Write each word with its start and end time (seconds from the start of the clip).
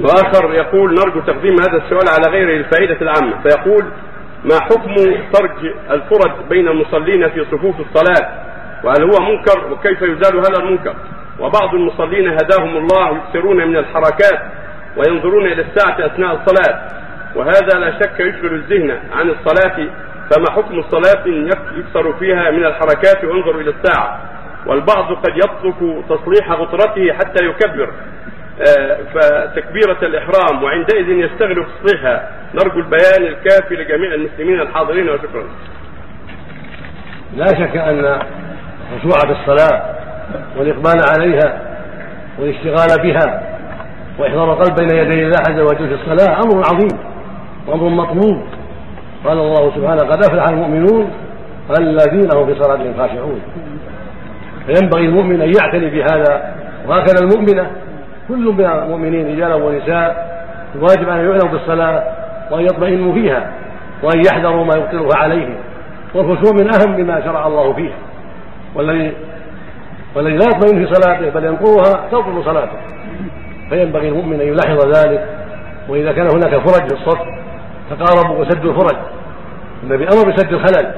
وآخر 0.00 0.54
يقول 0.54 0.94
نرجو 0.94 1.20
تقديم 1.20 1.52
هذا 1.52 1.76
السؤال 1.84 2.08
على 2.08 2.32
غيره 2.32 2.52
للفائده 2.52 2.96
العامة. 3.02 3.42
فيقول 3.42 3.84
ما 4.44 4.60
حكم 4.60 4.94
ترك 5.32 5.56
الفرج 5.90 6.32
بين 6.50 6.68
المصلين 6.68 7.28
في 7.28 7.44
صفوف 7.44 7.80
الصلاة؟ 7.80 8.28
وهل 8.84 9.02
هو 9.02 9.20
منكر؟ 9.20 9.72
وكيف 9.72 10.02
يزال 10.02 10.36
هذا 10.36 10.58
المنكر؟ 10.58 10.94
وبعض 11.40 11.74
المصلين 11.74 12.28
هداهم 12.28 12.76
الله 12.76 13.16
يكثرون 13.16 13.56
من 13.56 13.76
الحركات 13.76 14.40
وينظرون 14.96 15.46
إلى 15.46 15.62
الساعة 15.62 16.06
أثناء 16.06 16.34
الصلاة. 16.34 16.80
وهذا 17.36 17.78
لا 17.78 17.98
شك 17.98 18.20
يشغل 18.20 18.54
الذهن 18.54 18.98
عن 19.12 19.30
الصلاة. 19.30 19.76
فما 20.30 20.50
حكم 20.50 20.78
الصلاة 20.78 21.26
يكثر 21.78 22.12
فيها 22.12 22.50
من 22.50 22.64
الحركات 22.64 23.24
وينظر 23.24 23.60
إلى 23.60 23.70
الساعة؟ 23.70 24.20
والبعض 24.66 25.12
قد 25.12 25.36
يترك 25.36 26.04
تصليح 26.08 26.52
غطرته 26.52 27.12
حتى 27.12 27.44
يكبر. 27.44 27.90
فتكبيرة 29.14 29.98
الإحرام 30.02 30.62
وعندئذ 30.64 31.08
يستغل 31.08 31.66
تصليحها 31.66 32.30
نرجو 32.54 32.80
البيان 32.80 33.22
الكافي 33.32 33.74
لجميع 33.74 34.14
المسلمين 34.14 34.60
الحاضرين 34.60 35.08
وشكرا. 35.08 35.44
لا 37.36 37.46
شك 37.46 37.76
أن 37.76 38.20
الخشوع 38.92 39.18
بالصلاة 39.28 39.82
والإقبال 40.56 41.00
عليها 41.10 41.60
والاشتغال 42.38 43.02
بها 43.02 43.58
وإحضار 44.18 44.52
القلب 44.52 44.76
بين 44.76 44.98
يدي 44.98 45.24
الله 45.24 45.38
عز 45.48 45.60
وجل 45.60 45.88
في 45.88 45.94
الصلاة 45.94 46.36
أمر 46.36 46.62
عظيم 46.72 46.98
وأمر 47.66 47.88
مطلوب. 47.88 48.44
قال 49.24 49.38
الله 49.38 49.74
سبحانه 49.76 50.02
قد 50.02 50.24
أفلح 50.24 50.48
المؤمنون 50.48 51.12
الذين 51.78 52.28
هم 52.34 52.46
في 52.46 52.62
صلاتهم 52.62 52.94
خاشعون. 52.98 53.40
فينبغي 54.66 55.04
المؤمن 55.06 55.42
أن 55.42 55.52
يعتني 55.62 55.90
بهذا. 55.90 56.54
وهكذا 56.86 57.20
المؤمنة 57.20 57.70
كل 58.28 58.54
من 58.58 58.64
المؤمنين 58.64 59.26
رجالا 59.26 59.54
ونساء 59.54 60.38
الواجب 60.74 61.08
أن 61.08 61.18
يعنوا 61.18 61.48
بالصلاة 61.52 62.04
وأن 62.50 62.64
يطمئنوا 62.64 63.12
فيها 63.12 63.52
وأن 64.02 64.22
يحذروا 64.26 64.64
ما 64.64 64.74
يبطلها 64.76 65.22
عليهم 65.22 65.54
والخشوع 66.14 66.52
من 66.52 66.70
أهم 66.74 67.06
ما 67.06 67.24
شرع 67.24 67.46
الله 67.46 67.72
فيها 67.72 67.96
والذي 68.74 69.12
والذي 70.14 70.36
لا 70.36 70.44
يطمئن 70.44 70.86
في 70.86 70.94
صلاته 70.94 71.30
بل 71.30 71.44
ينقضها 71.44 72.08
تبطل 72.12 72.44
صلاته 72.44 72.78
فينبغي 73.70 74.08
المؤمن 74.08 74.40
أن 74.40 74.46
يلاحظ 74.46 74.96
ذلك 74.96 75.26
وإذا 75.88 76.12
كان 76.12 76.28
هناك 76.34 76.50
فرج 76.50 76.88
في 76.88 76.94
الصف 76.94 77.18
تقاربوا 77.90 78.36
وسدوا 78.40 78.72
الفرج 78.72 78.96
النبي 79.82 80.04
أمر 80.04 80.32
بسد 80.32 80.52
الخلل 80.52 80.92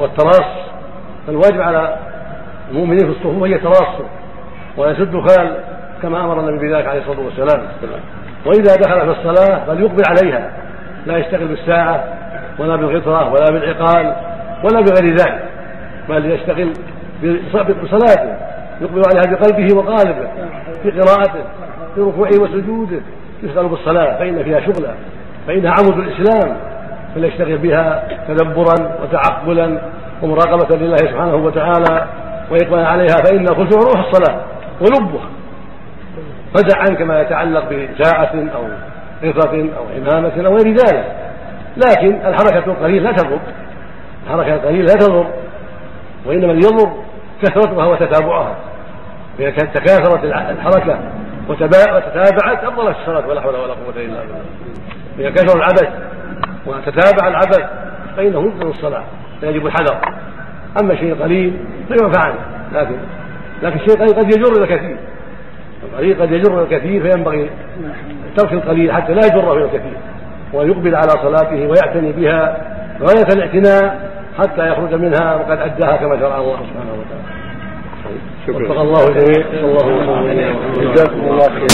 والتراص 0.00 0.50
فالواجب 1.26 1.60
على 1.60 1.96
المؤمنين 2.70 2.98
في 2.98 3.10
الصفوف 3.10 3.44
ان 3.44 3.52
يتراصوا 3.52 4.06
ويسدوا 4.76 5.20
الخلل 5.20 5.56
كما 6.02 6.24
أمر 6.24 6.40
النبي 6.40 6.68
بذلك 6.68 6.86
عليه 6.86 7.00
الصلاة 7.00 7.20
والسلام. 7.20 7.62
وإذا 8.46 8.76
دخل 8.76 9.00
في 9.00 9.20
الصلاة 9.20 9.64
فليقبل 9.66 10.02
عليها. 10.08 10.50
لا 11.06 11.18
يشتغل 11.18 11.48
بالساعة 11.48 12.04
ولا 12.58 12.76
بالغطرة 12.76 13.32
ولا 13.32 13.50
بالعقال 13.50 14.16
ولا 14.64 14.80
بغير 14.80 15.16
ذلك. 15.16 15.44
بل 16.08 16.30
يشتغل 16.30 16.72
بصلاته. 17.82 18.36
يقبل 18.80 19.02
عليها 19.08 19.36
بقلبه 19.36 19.76
وقالبه 19.76 20.28
في 20.82 20.90
قراءته 20.90 21.44
في 21.94 22.00
ركوعه 22.00 22.40
وسجوده. 22.40 23.00
يشتغل 23.42 23.68
بالصلاة 23.68 24.18
فإن 24.18 24.42
فيها 24.44 24.60
شغلا 24.60 24.94
فإنها 25.46 25.74
عمود 25.78 25.98
الإسلام. 25.98 26.56
فليشتغل 27.14 27.58
بها 27.58 28.08
تدبرا 28.28 28.98
وتعقلا 29.02 29.80
ومراقبة 30.22 30.76
لله 30.76 30.96
سبحانه 30.96 31.34
وتعالى 31.34 32.06
وإقبال 32.50 32.84
عليها 32.84 33.16
فإن 33.26 33.40
الخشوع 33.40 33.82
روح 33.82 34.06
الصلاة 34.06 34.40
ولبها. 34.80 35.28
فدع 36.54 36.78
عنك 36.78 37.02
ما 37.02 37.20
يتعلق 37.20 37.64
بساعة 37.68 38.32
أو 38.54 38.64
قطة 39.22 39.68
أو 39.78 39.84
عمامة 39.96 40.46
أو 40.46 40.56
غير 40.56 40.76
ذلك. 40.76 41.16
لكن 41.76 42.26
الحركة 42.26 42.72
القليل 42.72 43.02
لا 43.02 43.12
تضر. 43.12 43.38
الحركة 44.26 44.54
القليل 44.54 44.84
لا 44.84 44.94
تضر. 44.94 45.26
وإنما 46.26 46.52
يضر 46.52 46.92
كثرتها 47.42 47.86
وتتابعها. 47.86 48.56
فإذا 49.38 49.50
كانت 49.50 49.78
تكاثرت 49.78 50.24
الحركة 50.24 50.98
وتتابعت 51.48 52.64
أبطلت 52.64 52.96
الصلاة 53.00 53.28
ولا 53.28 53.40
حول 53.40 53.56
ولا 53.56 53.72
قوة 53.72 53.96
إلا 53.96 54.20
بالله. 54.20 54.40
إذا 55.18 55.30
كثر 55.30 55.58
العبث 55.58 55.88
وتتابع 56.66 57.28
العبث 57.28 57.64
فإنه 58.16 58.42
يبطل 58.42 58.68
الصلاة. 58.68 59.04
فيجب 59.40 59.66
الحذر. 59.66 60.00
أما 60.82 60.92
الشيء 60.92 61.12
القليل 61.12 61.56
فيعفى 61.88 62.18
عنه. 62.18 62.38
لكن 62.72 62.96
لكن 63.62 63.76
الشيء 63.76 63.94
القليل 63.94 64.14
قد 64.14 64.24
يجر 64.24 64.52
إلى 64.56 64.64
الكثير. 64.64 64.96
القليل 65.92 66.22
قد 66.22 66.32
يجر 66.32 66.62
الكثير 66.62 67.02
فينبغي 67.02 67.50
ترك 68.36 68.52
القليل 68.52 68.92
حتى 68.92 69.14
لا 69.14 69.20
يجر 69.26 69.52
إلى 69.52 69.64
الكثير 69.64 69.96
وأن 70.52 70.70
يقبل 70.70 70.94
على 70.94 71.10
صلاته 71.22 71.66
ويعتني 71.68 72.12
بها 72.12 72.56
غاية 73.00 73.28
الاعتناء 73.34 74.10
حتى 74.38 74.68
يخرج 74.68 74.94
منها 74.94 75.34
وقد 75.34 75.58
أداها 75.58 75.96
كما 75.96 76.18
شرع 76.18 76.38
الله 76.38 76.56
سبحانه 76.56 76.92
وتعالى. 76.98 77.24
وفق 78.48 78.80
الله 78.80 78.96
صلى 78.96 79.64
الله 79.64 79.86
وسلم 79.86 80.92
جزاكم 80.92 81.20
الله 81.20 81.48
خير 81.48 81.62